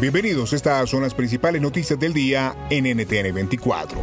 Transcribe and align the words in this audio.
Bienvenidos, 0.00 0.54
estas 0.54 0.88
son 0.88 1.02
las 1.02 1.12
principales 1.12 1.60
noticias 1.60 1.98
del 1.98 2.14
día 2.14 2.56
en 2.70 2.84
NTN 2.84 3.34
24. 3.34 3.98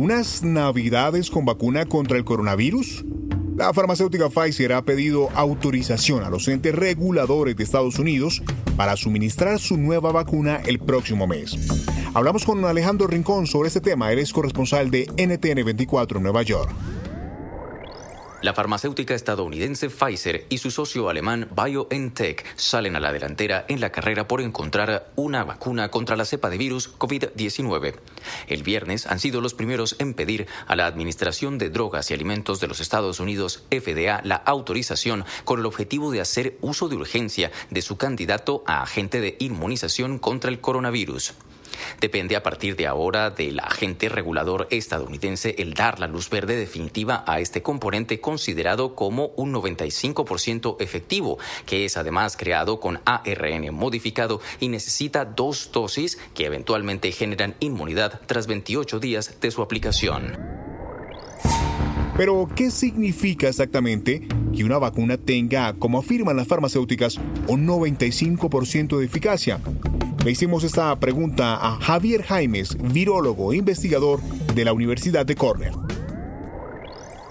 ¿Unas 0.00 0.42
navidades 0.42 1.30
con 1.30 1.44
vacuna 1.44 1.86
contra 1.86 2.16
el 2.16 2.24
coronavirus? 2.24 3.04
La 3.56 3.72
farmacéutica 3.72 4.30
Pfizer 4.30 4.72
ha 4.72 4.82
pedido 4.82 5.28
autorización 5.34 6.24
a 6.24 6.30
los 6.30 6.48
entes 6.48 6.74
reguladores 6.74 7.56
de 7.56 7.62
Estados 7.62 7.98
Unidos 7.98 8.42
para 8.76 8.96
suministrar 8.96 9.60
su 9.60 9.76
nueva 9.76 10.10
vacuna 10.10 10.60
el 10.66 10.80
próximo 10.80 11.28
mes. 11.28 11.56
Hablamos 12.14 12.44
con 12.44 12.64
Alejandro 12.64 13.06
Rincón 13.06 13.46
sobre 13.46 13.68
este 13.68 13.80
tema, 13.80 14.10
él 14.10 14.18
es 14.18 14.32
corresponsal 14.32 14.90
de 14.90 15.06
NTN 15.16 15.64
24 15.64 16.18
en 16.18 16.22
Nueva 16.24 16.42
York. 16.42 16.70
La 18.42 18.54
farmacéutica 18.54 19.14
estadounidense 19.14 19.90
Pfizer 19.90 20.46
y 20.48 20.56
su 20.56 20.70
socio 20.70 21.10
alemán 21.10 21.50
BioNTech 21.54 22.46
salen 22.56 22.96
a 22.96 23.00
la 23.00 23.12
delantera 23.12 23.66
en 23.68 23.82
la 23.82 23.92
carrera 23.92 24.26
por 24.26 24.40
encontrar 24.40 25.12
una 25.14 25.44
vacuna 25.44 25.90
contra 25.90 26.16
la 26.16 26.24
cepa 26.24 26.48
de 26.48 26.56
virus 26.56 26.90
COVID-19. 26.98 27.96
El 28.48 28.62
viernes 28.62 29.06
han 29.06 29.20
sido 29.20 29.42
los 29.42 29.52
primeros 29.52 29.94
en 29.98 30.14
pedir 30.14 30.46
a 30.66 30.74
la 30.74 30.86
Administración 30.86 31.58
de 31.58 31.68
Drogas 31.68 32.10
y 32.10 32.14
Alimentos 32.14 32.60
de 32.60 32.68
los 32.68 32.80
Estados 32.80 33.20
Unidos, 33.20 33.64
FDA, 33.70 34.22
la 34.24 34.36
autorización 34.36 35.26
con 35.44 35.60
el 35.60 35.66
objetivo 35.66 36.10
de 36.10 36.22
hacer 36.22 36.56
uso 36.62 36.88
de 36.88 36.96
urgencia 36.96 37.52
de 37.68 37.82
su 37.82 37.98
candidato 37.98 38.64
a 38.66 38.82
agente 38.82 39.20
de 39.20 39.36
inmunización 39.38 40.18
contra 40.18 40.50
el 40.50 40.62
coronavirus. 40.62 41.34
Depende 42.00 42.36
a 42.36 42.42
partir 42.42 42.76
de 42.76 42.86
ahora 42.86 43.30
del 43.30 43.60
agente 43.60 44.08
regulador 44.08 44.66
estadounidense 44.70 45.54
el 45.58 45.74
dar 45.74 46.00
la 46.00 46.06
luz 46.06 46.30
verde 46.30 46.56
definitiva 46.56 47.24
a 47.26 47.40
este 47.40 47.62
componente 47.62 48.20
considerado 48.20 48.94
como 48.94 49.28
un 49.36 49.52
95% 49.52 50.76
efectivo, 50.80 51.38
que 51.66 51.84
es 51.84 51.96
además 51.96 52.36
creado 52.36 52.80
con 52.80 53.00
ARN 53.04 53.74
modificado 53.74 54.40
y 54.60 54.68
necesita 54.68 55.24
dos 55.24 55.70
dosis 55.72 56.18
que 56.34 56.46
eventualmente 56.46 57.12
generan 57.12 57.56
inmunidad 57.60 58.20
tras 58.26 58.46
28 58.46 58.98
días 59.00 59.40
de 59.40 59.50
su 59.50 59.62
aplicación. 59.62 60.60
Pero, 62.16 62.48
¿qué 62.54 62.70
significa 62.70 63.48
exactamente 63.48 64.28
que 64.54 64.64
una 64.64 64.76
vacuna 64.78 65.16
tenga, 65.16 65.72
como 65.74 65.98
afirman 65.98 66.36
las 66.36 66.46
farmacéuticas, 66.46 67.18
un 67.46 67.66
95% 67.66 68.98
de 68.98 69.06
eficacia? 69.06 69.58
Le 70.24 70.32
hicimos 70.32 70.64
esta 70.64 70.94
pregunta 70.96 71.56
a 71.66 71.76
Javier 71.80 72.22
Jaimes, 72.22 72.76
virólogo 72.92 73.54
e 73.54 73.56
investigador 73.56 74.20
de 74.20 74.66
la 74.66 74.74
Universidad 74.74 75.24
de 75.24 75.34
Cornell. 75.34 75.72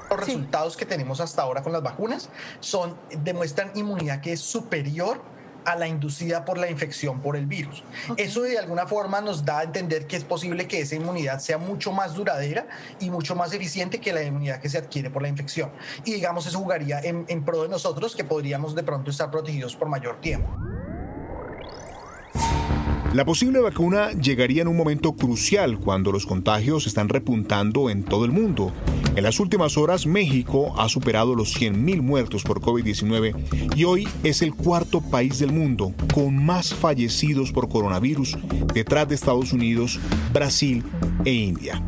Los 0.10 0.20
resultados 0.20 0.76
que 0.76 0.88
tenemos 0.88 1.22
hasta 1.22 1.44
ahora 1.44 1.62
con 1.62 1.72
las 1.72 1.84
vacunas 1.84 2.30
son, 2.60 2.98
demuestran 3.24 3.70
inmunidad 3.76 4.22
que 4.22 4.34
es 4.34 4.40
superior 4.40 5.22
a 5.66 5.76
la 5.76 5.88
inducida 5.88 6.46
por 6.46 6.58
la 6.58 6.68
infección 6.68 7.22
por 7.22 7.36
el 7.36 7.46
virus. 7.46 7.84
Eso 8.18 8.42
de 8.42 8.58
alguna 8.58 8.88
forma 8.88 9.22
nos 9.22 9.46
da 9.46 9.60
a 9.60 9.64
entender 9.64 10.08
que 10.08 10.16
es 10.16 10.24
posible 10.24 10.68
que 10.68 10.82
esa 10.82 10.96
inmunidad 10.96 11.38
sea 11.38 11.60
mucho 11.60 11.92
más 11.92 12.16
duradera 12.16 12.66
y 13.00 13.12
mucho 13.12 13.36
más 13.36 13.54
eficiente 13.54 14.00
que 14.00 14.14
la 14.14 14.24
inmunidad 14.24 14.60
que 14.60 14.68
se 14.68 14.80
adquiere 14.80 15.12
por 15.12 15.22
la 15.22 15.28
infección. 15.28 15.70
Y 16.06 16.14
digamos, 16.14 16.48
eso 16.48 16.58
jugaría 16.58 17.00
en, 17.02 17.26
en 17.28 17.46
pro 17.46 17.62
de 17.62 17.70
nosotros 17.70 18.16
que 18.16 18.24
podríamos 18.24 18.74
de 18.74 18.82
pronto 18.82 19.12
estar 19.12 19.30
protegidos 19.30 19.76
por 19.76 19.90
mayor 19.90 20.20
tiempo. 20.22 20.69
La 23.14 23.26
posible 23.26 23.60
vacuna 23.60 24.12
llegaría 24.12 24.62
en 24.62 24.68
un 24.68 24.78
momento 24.78 25.14
crucial 25.14 25.80
cuando 25.80 26.12
los 26.12 26.28
contagios 26.28 26.86
están 26.86 27.10
repuntando 27.10 27.90
en 27.90 28.04
todo 28.04 28.24
el 28.24 28.32
mundo. 28.32 28.72
En 29.16 29.24
las 29.24 29.40
últimas 29.40 29.78
horas, 29.78 30.06
México 30.06 30.80
ha 30.80 30.88
superado 30.90 31.34
los 31.34 31.60
100.000 31.60 32.04
muertos 32.04 32.44
por 32.44 32.62
COVID-19 32.62 33.76
y 33.76 33.84
hoy 33.86 34.08
es 34.24 34.44
el 34.44 34.54
cuarto 34.54 35.02
país 35.02 35.40
del 35.40 35.52
mundo 35.52 35.92
con 36.14 36.46
más 36.46 36.76
fallecidos 36.76 37.52
por 37.52 37.68
coronavirus, 37.68 38.38
detrás 38.76 39.08
de 39.08 39.16
Estados 39.16 39.54
Unidos, 39.54 40.00
Brasil 40.32 40.86
e 41.26 41.32
India. 41.32 41.84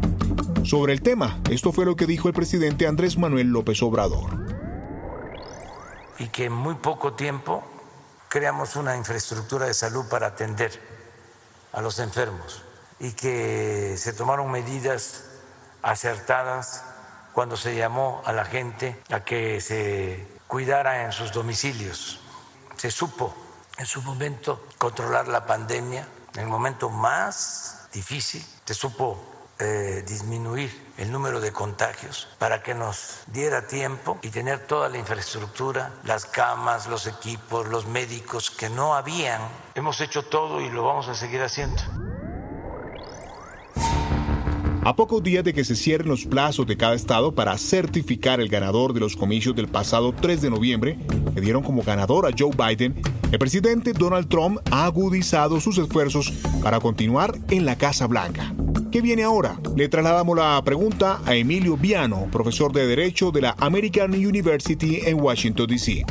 Sobre 0.64 0.94
el 0.94 1.04
tema, 1.04 1.40
esto 1.52 1.72
fue 1.72 1.86
lo 1.86 1.96
que 1.96 2.08
dijo 2.08 2.30
el 2.30 2.34
presidente 2.34 2.88
Andrés 2.88 3.20
Manuel 3.20 3.50
López 3.50 3.84
Obrador. 3.84 4.40
Y 6.18 6.30
que 6.30 6.46
en 6.46 6.54
muy 6.54 6.76
poco 6.76 7.14
tiempo 7.14 7.64
creamos 8.28 8.76
una 8.76 8.98
infraestructura 8.98 9.68
de 9.68 9.76
salud 9.76 10.06
para 10.10 10.26
atender 10.26 11.01
a 11.74 11.82
los 11.82 12.00
enfermos 12.00 12.64
y 13.00 13.14
que 13.14 13.96
se 13.98 14.14
tomaron 14.14 14.52
medidas 14.52 15.26
acertadas 15.82 16.84
cuando 17.34 17.58
se 17.58 17.76
llamó 17.76 18.22
a 18.26 18.34
la 18.34 18.46
gente 18.46 19.02
a 19.10 19.22
que 19.22 19.62
se 19.62 20.28
cuidara 20.48 21.04
en 21.04 21.12
sus 21.12 21.32
domicilios. 21.32 22.20
Se 22.76 22.92
supo 22.92 23.34
en 23.78 23.86
su 23.86 24.02
momento 24.02 24.68
controlar 24.78 25.28
la 25.28 25.46
pandemia, 25.46 26.08
en 26.36 26.42
el 26.42 26.48
momento 26.48 26.90
más 26.90 27.88
difícil, 27.92 28.46
se 28.66 28.74
supo 28.74 29.20
eh, 29.64 30.04
disminuir 30.08 30.72
el 30.98 31.12
número 31.12 31.40
de 31.40 31.52
contagios 31.52 32.28
para 32.40 32.64
que 32.64 32.74
nos 32.74 33.22
diera 33.28 33.68
tiempo 33.68 34.18
y 34.24 34.30
tener 34.30 34.66
toda 34.66 34.90
la 34.90 34.98
infraestructura, 34.98 35.94
las 36.04 36.26
camas, 36.26 36.88
los 36.88 37.06
equipos, 37.06 37.68
los 37.68 37.86
médicos 37.86 38.50
que 38.50 38.70
no 38.70 38.96
habían. 38.96 39.40
Hemos 39.76 40.02
hecho 40.02 40.24
todo 40.24 40.62
y 40.62 40.70
lo 40.72 40.84
vamos 40.84 41.08
a 41.10 41.16
seguir 41.16 41.42
haciendo. 41.42 41.80
A 44.84 44.96
pocos 44.96 45.22
días 45.22 45.44
de 45.44 45.54
que 45.54 45.64
se 45.64 45.76
cierren 45.76 46.10
los 46.10 46.26
plazos 46.26 46.66
de 46.66 46.76
cada 46.76 46.96
estado 46.96 47.36
para 47.36 47.56
certificar 47.60 48.42
el 48.42 48.50
ganador 48.50 48.94
de 48.94 49.00
los 49.00 49.16
comicios 49.16 49.56
del 49.56 49.68
pasado 49.68 50.12
3 50.12 50.42
de 50.42 50.50
noviembre, 50.50 50.98
que 51.36 51.42
dieron 51.42 51.62
como 51.62 51.84
ganador 51.84 52.26
a 52.26 52.32
Joe 52.36 52.50
Biden, 52.50 53.00
el 53.32 53.38
presidente 53.38 53.94
Donald 53.94 54.28
Trump 54.28 54.58
ha 54.72 54.86
agudizado 54.86 55.62
sus 55.62 55.78
esfuerzos 55.78 56.34
para 56.64 56.80
continuar 56.80 57.38
en 57.52 57.68
la 57.68 57.78
Casa 57.78 58.08
Blanca. 58.08 58.56
¿Qué 58.92 59.00
viene 59.00 59.24
ahora? 59.24 59.58
Le 59.74 59.88
trasladamos 59.88 60.36
la 60.36 60.62
pregunta 60.66 61.22
a 61.26 61.34
Emilio 61.34 61.78
Viano, 61.78 62.28
profesor 62.30 62.74
de 62.74 62.86
Derecho 62.86 63.32
de 63.32 63.40
la 63.40 63.56
American 63.58 64.12
University 64.12 65.00
en 65.06 65.22
Washington, 65.22 65.68
D.C. 65.68 66.06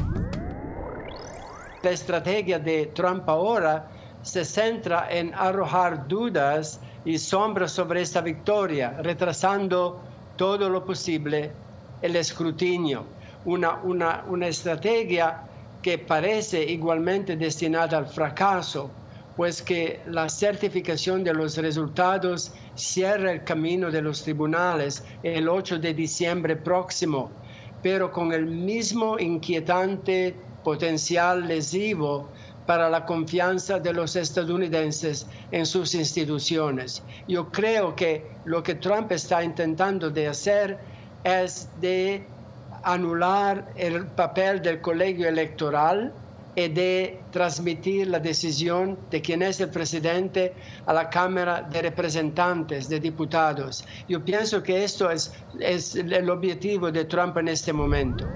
La 1.82 1.90
estrategia 1.90 2.58
de 2.58 2.86
Trump 2.86 3.28
ahora 3.28 3.90
se 4.22 4.46
centra 4.46 5.08
en 5.10 5.34
arrojar 5.34 6.08
dudas 6.08 6.80
y 7.04 7.18
sombras 7.18 7.72
sobre 7.72 8.00
esta 8.00 8.22
victoria, 8.22 8.96
retrasando 9.02 10.00
todo 10.36 10.70
lo 10.70 10.82
posible 10.82 11.50
el 12.00 12.16
escrutinio. 12.16 13.04
Una, 13.44 13.74
una, 13.82 14.24
una 14.26 14.46
estrategia 14.46 15.42
que 15.82 15.98
parece 15.98 16.64
igualmente 16.64 17.36
destinada 17.36 17.98
al 17.98 18.06
fracaso, 18.06 18.90
pues 19.40 19.62
que 19.62 20.02
la 20.04 20.28
certificación 20.28 21.24
de 21.24 21.32
los 21.32 21.56
resultados 21.56 22.52
cierra 22.74 23.32
el 23.32 23.42
camino 23.42 23.90
de 23.90 24.02
los 24.02 24.22
tribunales 24.22 25.02
el 25.22 25.48
8 25.48 25.78
de 25.78 25.94
diciembre 25.94 26.56
próximo, 26.56 27.30
pero 27.82 28.12
con 28.12 28.34
el 28.34 28.44
mismo 28.44 29.18
inquietante 29.18 30.36
potencial 30.62 31.48
lesivo 31.48 32.28
para 32.66 32.90
la 32.90 33.06
confianza 33.06 33.78
de 33.78 33.94
los 33.94 34.14
estadounidenses 34.14 35.26
en 35.52 35.64
sus 35.64 35.94
instituciones. 35.94 37.02
Yo 37.26 37.50
creo 37.50 37.96
que 37.96 38.26
lo 38.44 38.62
que 38.62 38.74
Trump 38.74 39.10
está 39.10 39.42
intentando 39.42 40.10
de 40.10 40.28
hacer 40.28 40.78
es 41.24 41.66
de 41.80 42.26
anular 42.82 43.72
el 43.76 44.04
papel 44.04 44.60
del 44.60 44.82
colegio 44.82 45.26
electoral 45.26 46.12
de 46.56 47.20
transmitir 47.30 48.08
la 48.08 48.18
decisión 48.18 48.98
de 49.10 49.20
quién 49.20 49.42
es 49.42 49.60
el 49.60 49.70
presidente 49.70 50.52
a 50.86 50.92
la 50.92 51.08
Cámara 51.08 51.62
de 51.62 51.82
Representantes, 51.82 52.88
de 52.88 53.00
Diputados. 53.00 53.84
Yo 54.08 54.24
pienso 54.24 54.62
que 54.62 54.84
esto 54.84 55.10
es, 55.10 55.32
es 55.58 55.94
el 55.94 56.28
objetivo 56.28 56.90
de 56.90 57.04
Trump 57.04 57.36
en 57.38 57.48
este 57.48 57.72
momento. 57.72 58.26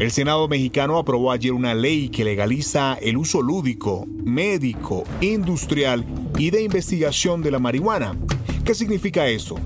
El 0.00 0.10
Senado 0.10 0.48
mexicano 0.48 0.98
aprobó 0.98 1.30
ayer 1.30 1.52
una 1.52 1.72
ley 1.72 2.08
que 2.08 2.24
legaliza 2.24 2.98
el 3.00 3.16
uso 3.16 3.40
lúdico, 3.40 4.06
médico, 4.08 5.04
industrial 5.20 6.04
y 6.36 6.50
de 6.50 6.62
investigación 6.62 7.42
de 7.42 7.52
la 7.52 7.60
marihuana. 7.60 8.16
¿Qué 8.64 8.74
significa 8.74 9.26
esto? 9.28 9.56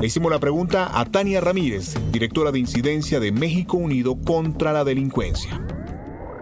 Le 0.00 0.06
hicimos 0.06 0.30
la 0.30 0.38
pregunta 0.38 0.90
a 0.98 1.04
Tania 1.04 1.40
Ramírez, 1.40 1.94
directora 2.10 2.50
de 2.52 2.58
incidencia 2.58 3.20
de 3.20 3.32
México 3.32 3.76
Unido 3.76 4.16
contra 4.16 4.72
la 4.72 4.84
Delincuencia. 4.84 5.63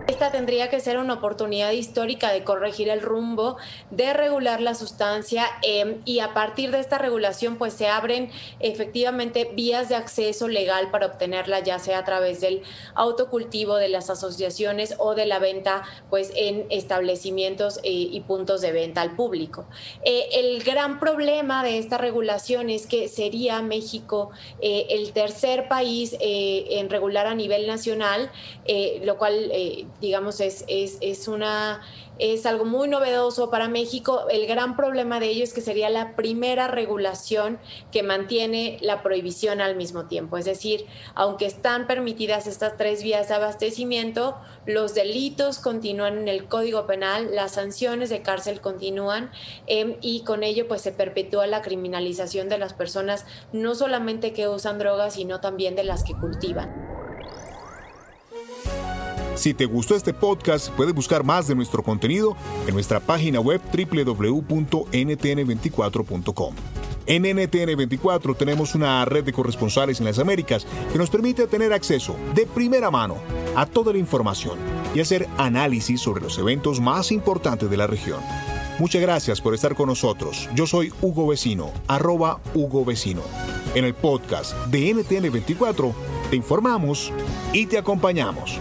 Esta 0.08 0.32
tendría 0.32 0.69
que 0.69 0.81
ser 0.81 0.99
una 0.99 1.14
oportunidad 1.14 1.70
histórica 1.70 2.32
de 2.32 2.43
corregir 2.43 2.88
el 2.88 3.00
rumbo, 3.00 3.56
de 3.90 4.12
regular 4.12 4.60
la 4.60 4.75
sustancia 4.75 5.46
em, 5.62 6.02
y 6.04 6.19
a 6.19 6.34
partir 6.34 6.72
de 6.72 6.81
esta 6.81 6.99
regulación 6.99 7.56
pues 7.56 7.72
se 7.72 7.87
abren 7.87 8.31
efectivamente 8.58 9.50
vías 9.54 9.88
de 9.88 9.94
acceso 9.94 10.49
legal 10.49 10.90
para 10.90 11.06
obtenerla 11.06 11.60
ya 11.60 11.78
sea 11.78 11.99
a 11.99 12.04
través 12.04 12.40
del 12.40 12.62
autocultivo 12.94 13.76
de 13.76 13.88
las 13.88 14.10
asociaciones 14.10 14.96
o 14.99 15.14
de 15.14 15.26
la 15.26 15.38
venta 15.38 15.82
pues 16.10 16.32
en 16.34 16.66
establecimientos 16.70 17.78
eh, 17.78 17.90
y 17.93 18.20
puntos 18.20 18.60
de 18.60 18.72
venta 18.72 19.02
al 19.02 19.14
público. 19.14 19.66
Eh, 20.04 20.28
el 20.32 20.64
gran 20.64 20.99
problema 20.99 21.62
de 21.62 21.78
esta 21.78 21.96
regulación 21.96 22.70
es 22.70 22.88
que 22.88 23.06
sería 23.06 23.62
México 23.62 24.31
eh, 24.60 24.87
el 24.90 25.12
tercer 25.12 25.69
país 25.69 26.16
en 26.20 26.90
regular 26.90 27.26
a 27.26 27.34
nivel 27.34 27.66
nacional, 27.66 28.31
lo 29.02 29.19
cual 29.19 29.50
digamos, 30.02 30.40
es, 30.40 30.64
es, 30.69 30.99
es, 31.00 31.28
una, 31.28 31.81
es 32.19 32.44
algo 32.44 32.66
muy 32.66 32.88
novedoso 32.88 33.50
para 33.50 33.69
México. 33.69 34.26
El 34.31 34.46
gran 34.46 34.76
problema 34.76 35.20
de 35.20 35.28
ello 35.28 35.44
es 35.44 35.54
que 35.54 35.62
sería 35.62 35.88
la 35.88 36.14
primera 36.16 36.69
regulación 36.69 37.58
que 37.90 38.02
mantiene 38.02 38.78
la 38.82 39.02
prohibición 39.02 39.60
al 39.62 39.76
mismo 39.76 40.06
tiempo. 40.06 40.37
Es 40.37 40.44
decir, 40.44 40.84
aunque 41.14 41.46
están 41.46 41.87
permitidas 41.87 42.46
estas 42.46 42.76
tres 42.76 43.02
vías 43.02 43.28
de 43.28 43.34
abastecimiento, 43.34 44.37
los 44.66 44.94
delitos 44.94 45.58
continúan 45.58 46.19
en 46.19 46.28
el 46.28 46.46
Código 46.46 46.87
Penal, 46.87 47.34
las 47.34 47.52
sanciones 47.52 48.10
de 48.10 48.22
cárcel 48.22 48.60
continúan 48.60 49.31
em, 49.66 49.96
y 50.00 50.25
con 50.25 50.43
ello 50.43 50.66
pues 50.66 50.82
se 50.82 50.93
perpetúa 50.93 51.46
la 51.46 51.62
criminalización 51.62 52.49
de 52.49 52.58
las 52.58 52.75
personas, 52.75 53.25
no 53.52 53.75
solamente 53.76 54.32
que 54.32 54.49
usan 54.49 54.78
drogas, 54.78 55.14
sino 55.14 55.40
también 55.40 55.76
de 55.76 55.84
las 55.84 56.02
que 56.02 56.14
cultivan. 56.14 56.81
Si 59.34 59.55
te 59.55 59.64
gustó 59.64 59.96
este 59.96 60.12
podcast, 60.12 60.69
puedes 60.70 60.94
buscar 60.94 61.25
más 61.25 61.49
de 61.49 61.55
nuestro 61.55 61.82
contenido 61.82 62.37
en 62.67 62.75
nuestra 62.75 63.00
página 63.00 63.40
web 63.40 63.62
www.ntn24.com. 63.73 66.55
En 67.06 67.25
NTN24 67.25 68.37
tenemos 68.37 68.75
una 68.76 69.05
red 69.05 69.25
de 69.25 69.32
corresponsales 69.32 69.99
en 69.99 70.06
las 70.06 70.20
Américas 70.20 70.64
que 70.93 70.99
nos 70.99 71.11
permite 71.11 71.49
tener 71.49 71.73
acceso 71.73 72.14
de 72.34 72.46
primera 72.46 72.93
mano 72.93 73.17
a 73.56 73.67
toda 73.67 73.93
la 73.93 73.99
información 73.99 74.56
y 74.94 75.00
hacer 75.00 75.26
análisis 75.38 76.00
sobre 76.00 76.23
los 76.23 76.38
eventos 76.38 76.81
más 76.81 77.11
importantes 77.11 77.69
de 77.69 77.76
la 77.76 77.88
región. 77.88 78.20
Muchas 78.78 79.02
gracias 79.02 79.40
por 79.40 79.55
estar 79.55 79.75
con 79.75 79.88
nosotros. 79.88 80.49
Yo 80.55 80.67
soy 80.67 80.93
Hugo 81.00 81.26
Vecino, 81.26 81.73
arroba 81.88 82.38
Hugo 82.55 82.85
Vecino. 82.85 83.23
En 83.75 83.85
el 83.85 83.94
podcast 83.94 84.55
de 84.67 84.94
NTN24 84.94 85.93
te 86.31 86.37
informamos 86.37 87.12
y 87.52 87.67
te 87.67 87.78
acompañamos. 87.78 88.61